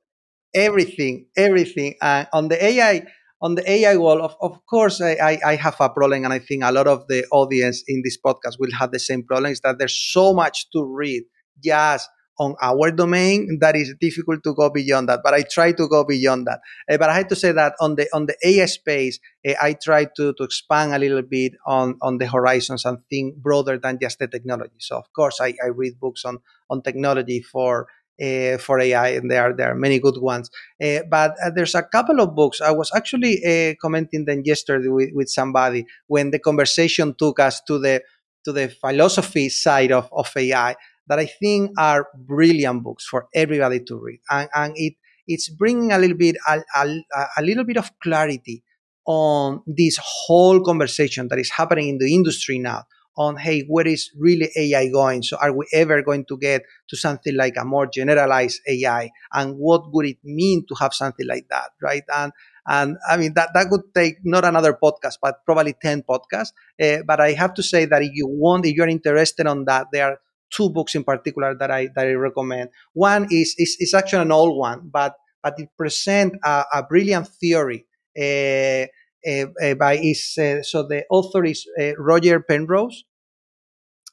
[0.55, 3.05] everything everything uh, on the ai
[3.41, 6.63] on the ai wall of, of course I, I have a problem and i think
[6.63, 9.77] a lot of the audience in this podcast will have the same problem is that
[9.79, 11.23] there's so much to read
[11.63, 15.19] just on our domain that is difficult to go beyond that.
[15.23, 16.59] But i try to go beyond that.
[16.91, 19.73] Uh, but i have to say that on the on the ai space uh, i
[19.73, 23.99] try to to expand a little bit on on the horizons and think broader than
[24.01, 24.79] just the technology.
[24.79, 27.87] So of course i, I read books on on technology for
[28.21, 30.49] uh, for AI, and there are there are many good ones.
[30.81, 32.61] Uh, but uh, there's a couple of books.
[32.61, 37.79] I was actually commenting them yesterday with, with somebody when the conversation took us to
[37.79, 38.03] the
[38.45, 40.75] to the philosophy side of, of AI
[41.07, 44.93] that I think are brilliant books for everybody to read, and, and it
[45.27, 47.01] it's bringing a little bit a, a,
[47.37, 48.63] a little bit of clarity
[49.05, 52.83] on this whole conversation that is happening in the industry now
[53.23, 55.21] on hey where is really ai going?
[55.23, 59.55] So are we ever going to get to something like a more generalized ai and
[59.57, 62.03] what would it mean to have something like that right?
[62.21, 62.31] And
[62.67, 66.53] and i mean that that would take not another podcast but probably 10 podcasts.
[66.79, 69.87] Uh, but i have to say that if you want if you're interested on that
[69.91, 70.17] there are
[70.51, 72.69] two books in particular that I that I recommend.
[72.93, 77.27] One is is, is actually an old one, but but it presents a, a, brilliant
[77.27, 78.85] theory uh,
[79.27, 81.65] uh, by uh, so the author is
[81.97, 83.05] Roger Penrose,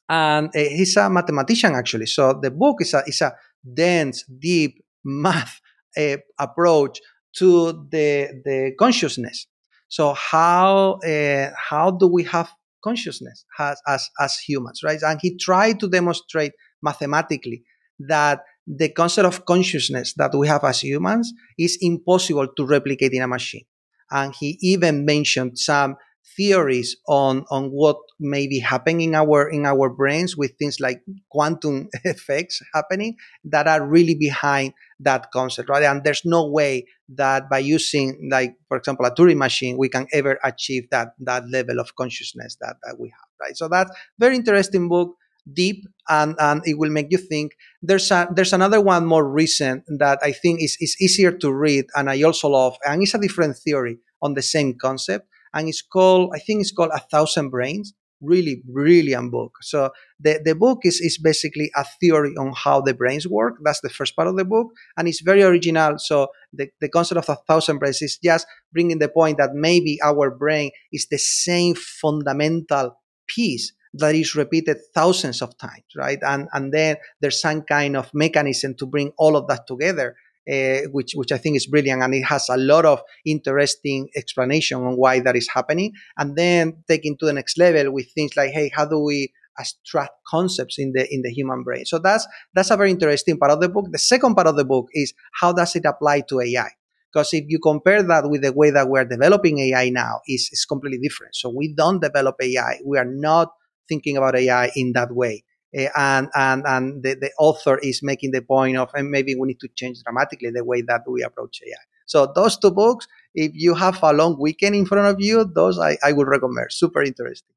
[0.09, 2.07] and uh, he's a mathematician actually.
[2.07, 3.35] So the book is a, is a
[3.75, 5.61] dense, deep math
[5.97, 7.01] eh, approach
[7.37, 9.47] to the, the consciousness.
[9.89, 12.51] So how eh, how do we have
[12.83, 15.01] consciousness as, as, as humans, right?
[15.03, 16.53] And he tried to demonstrate
[16.83, 17.65] mathematically
[18.01, 23.23] that the concept of consciousness that we have as humans is impossible to replicate in
[23.23, 23.65] a machine.
[24.11, 25.97] And he even mentioned some
[26.37, 31.01] theories on, on what may be happening in our in our brains with things like
[31.31, 35.85] quantum effects happening that are really behind that concept, right?
[35.85, 40.07] And there's no way that by using, like, for example, a Turing machine, we can
[40.13, 43.57] ever achieve that that level of consciousness that, that we have, right?
[43.57, 45.15] So that's very interesting book,
[45.53, 47.53] deep, and and it will make you think.
[47.83, 51.87] There's a there's another one more recent that I think is is easier to read,
[51.95, 55.83] and I also love, and it's a different theory on the same concept, and it's
[55.83, 59.59] called I think it's called A Thousand Brains really brilliant book.
[59.63, 59.91] So
[60.21, 63.55] the, the book is, is basically a theory on how the brains work.
[63.63, 64.69] That's the first part of the book.
[64.97, 65.99] And it's very original.
[65.99, 69.99] So the, the concept of a thousand brains is just bringing the point that maybe
[70.03, 76.19] our brain is the same fundamental piece that is repeated thousands of times, right?
[76.23, 80.15] And, and then there's some kind of mechanism to bring all of that together
[80.51, 84.79] uh, which which I think is brilliant, and it has a lot of interesting explanation
[84.79, 85.93] on why that is happening.
[86.17, 90.13] And then taking to the next level with things like, hey, how do we abstract
[90.27, 91.85] concepts in the in the human brain?
[91.85, 93.87] So that's that's a very interesting part of the book.
[93.91, 96.71] The second part of the book is how does it apply to AI?
[97.13, 100.65] Because if you compare that with the way that we're developing AI now, is is
[100.65, 101.35] completely different.
[101.35, 102.81] So we don't develop AI.
[102.85, 103.53] We are not
[103.89, 105.45] thinking about AI in that way.
[105.77, 109.49] Uh, and and and the, the author is making the point of and maybe we
[109.49, 111.75] need to change dramatically the way that we approach AI.
[112.07, 115.79] So those two books, if you have a long weekend in front of you, those
[115.79, 116.69] I, I would recommend.
[116.71, 117.55] Super interesting.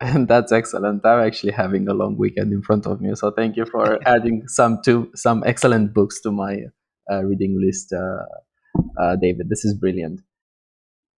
[0.00, 1.06] And that's excellent.
[1.06, 4.46] I'm actually having a long weekend in front of me, so thank you for adding
[4.46, 6.58] some to some excellent books to my
[7.10, 9.48] uh, reading list, uh, uh, David.
[9.48, 10.20] This is brilliant.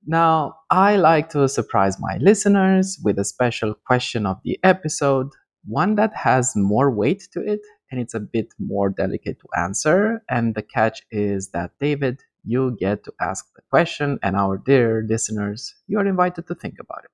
[0.05, 5.29] Now, I like to surprise my listeners with a special question of the episode
[5.67, 7.61] one that has more weight to it
[7.91, 10.23] and it's a bit more delicate to answer.
[10.29, 15.05] And the catch is that, David, you get to ask the question, and our dear
[15.09, 17.11] listeners, you are invited to think about it,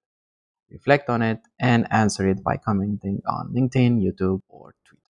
[0.73, 5.03] reflect on it, and answer it by commenting on LinkedIn, YouTube, or Twitter.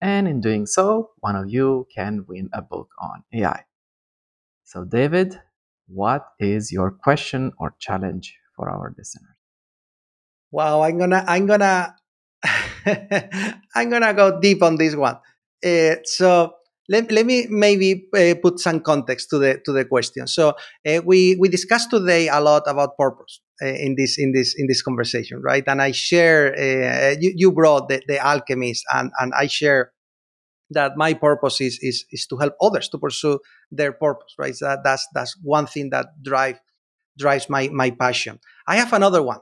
[0.00, 3.64] And in doing so, one of you can win a book on AI.
[4.64, 5.40] So, David,
[5.88, 9.36] what is your question or challenge for our listeners?
[10.50, 11.94] Wow, I'm gonna I'm gonna
[13.74, 15.16] I'm gonna go deep on this one.
[15.64, 16.54] Uh, so
[16.88, 20.26] let, let me maybe uh, put some context to the to the question.
[20.26, 20.54] So
[20.86, 24.82] uh, we we discussed today a lot about purpose in this in this in this
[24.82, 25.64] conversation, right?
[25.66, 26.56] And I share
[27.20, 29.92] you, you brought the, the alchemist, and and I share
[30.70, 33.38] that my purpose is is is to help others to pursue
[33.70, 34.54] their purpose, right?
[34.54, 36.60] So that, that's that's one thing that drive
[37.18, 38.40] drives my my passion.
[38.66, 39.40] I have another one.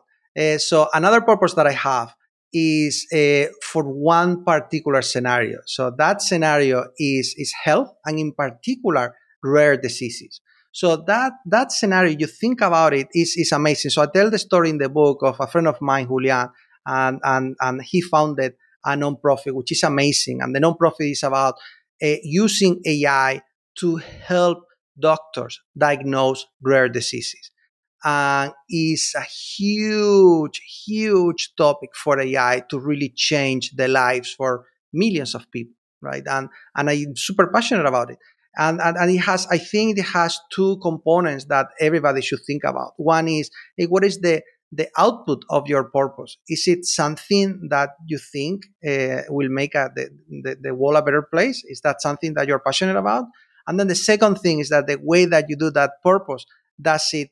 [0.58, 2.14] So another purpose that I have
[2.54, 5.58] is uh, for one particular scenario.
[5.66, 10.40] So that scenario is, is health and in particular rare diseases.
[10.72, 13.90] So that, that scenario, you think about it, is, is amazing.
[13.90, 16.48] So I tell the story in the book of a friend of mine, Julian,
[16.86, 18.54] and, and, and he founded
[18.86, 20.40] a nonprofit, which is amazing.
[20.40, 21.54] And the nonprofit is about
[22.02, 23.42] uh, using AI
[23.78, 24.64] to help
[24.98, 27.50] doctors diagnose rare diseases
[28.04, 35.34] and is a huge, huge topic for AI to really change the lives for millions
[35.34, 36.22] of people, right?
[36.26, 38.18] And and I'm super passionate about it.
[38.56, 42.62] And, and, and it has, I think it has two components that everybody should think
[42.62, 42.92] about.
[42.98, 46.36] One is hey, what is the the output of your purpose?
[46.48, 50.08] Is it something that you think uh, will make a, the,
[50.42, 51.62] the, the world a better place?
[51.64, 53.24] Is that something that you're passionate about?
[53.66, 56.44] And then the second thing is that the way that you do that purpose,
[56.80, 57.30] does it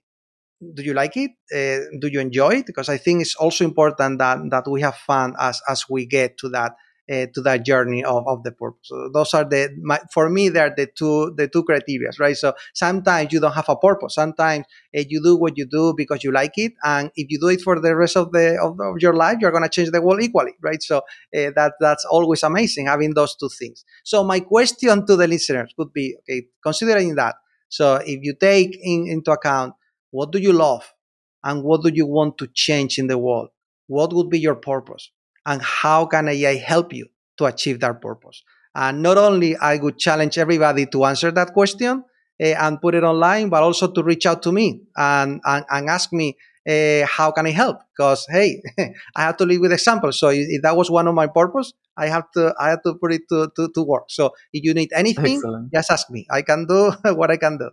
[0.75, 1.33] do you like it?
[1.53, 2.67] Uh, do you enjoy it?
[2.67, 6.39] Because I think it's also important that that we have fun as as we get
[6.39, 6.73] to that
[7.11, 8.89] uh, to that journey of, of the purpose.
[8.89, 12.37] So those are the my, for me they are the two the two criteria, right?
[12.37, 14.15] So sometimes you don't have a purpose.
[14.15, 14.65] Sometimes
[14.97, 17.61] uh, you do what you do because you like it, and if you do it
[17.61, 20.23] for the rest of the of, of your life, you're going to change the world
[20.23, 20.83] equally, right?
[20.83, 21.03] So
[21.33, 23.85] that that's always amazing having those two things.
[24.05, 27.35] So my question to the listeners would be, okay, considering that.
[27.69, 29.75] So if you take in, into account
[30.13, 30.95] what do you love?
[31.43, 33.49] And what do you want to change in the world?
[33.89, 35.11] What would be your purpose?
[35.45, 37.07] And how can AI help you
[37.39, 38.45] to achieve that purpose?
[38.77, 42.05] And not only I would challenge everybody to answer that question,
[42.43, 46.13] and put it online, but also to reach out to me and, and, and ask
[46.13, 46.37] me
[46.69, 47.79] uh, how can I help?
[47.97, 48.63] Because hey,
[49.17, 50.19] I have to lead with examples.
[50.19, 53.13] So if that was one of my purpose, I have to I have to put
[53.13, 54.05] it to, to, to work.
[54.11, 55.73] So if you need anything, Excellent.
[55.73, 56.27] just ask me.
[56.31, 57.71] I can do what I can do.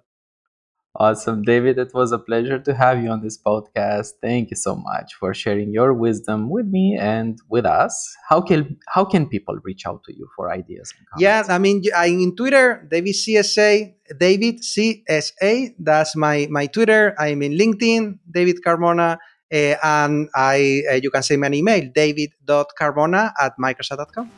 [0.95, 1.43] Awesome.
[1.43, 4.13] David, it was a pleasure to have you on this podcast.
[4.21, 7.93] Thank you so much for sharing your wisdom with me and with us.
[8.27, 10.91] How can how can people reach out to you for ideas?
[11.17, 15.75] Yeah, I mean, I'm in Twitter, David CSA, David CSA.
[15.77, 17.13] That's my my Twitter.
[17.19, 19.17] I'm in LinkedIn, David Carmona.
[19.51, 24.29] Uh, and I, uh, you can send me an email, david.carmona at microsoft.com.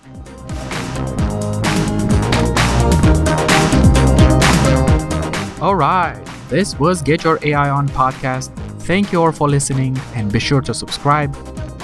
[5.61, 6.40] All right.
[6.51, 8.53] This was Get Your AI On podcast.
[8.81, 11.33] Thank you all for listening and be sure to subscribe.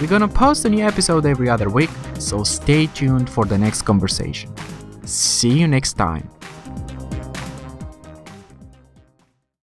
[0.01, 1.89] We're gonna post a new episode every other week,
[2.19, 4.53] so stay tuned for the next conversation.
[5.05, 6.29] See you next time.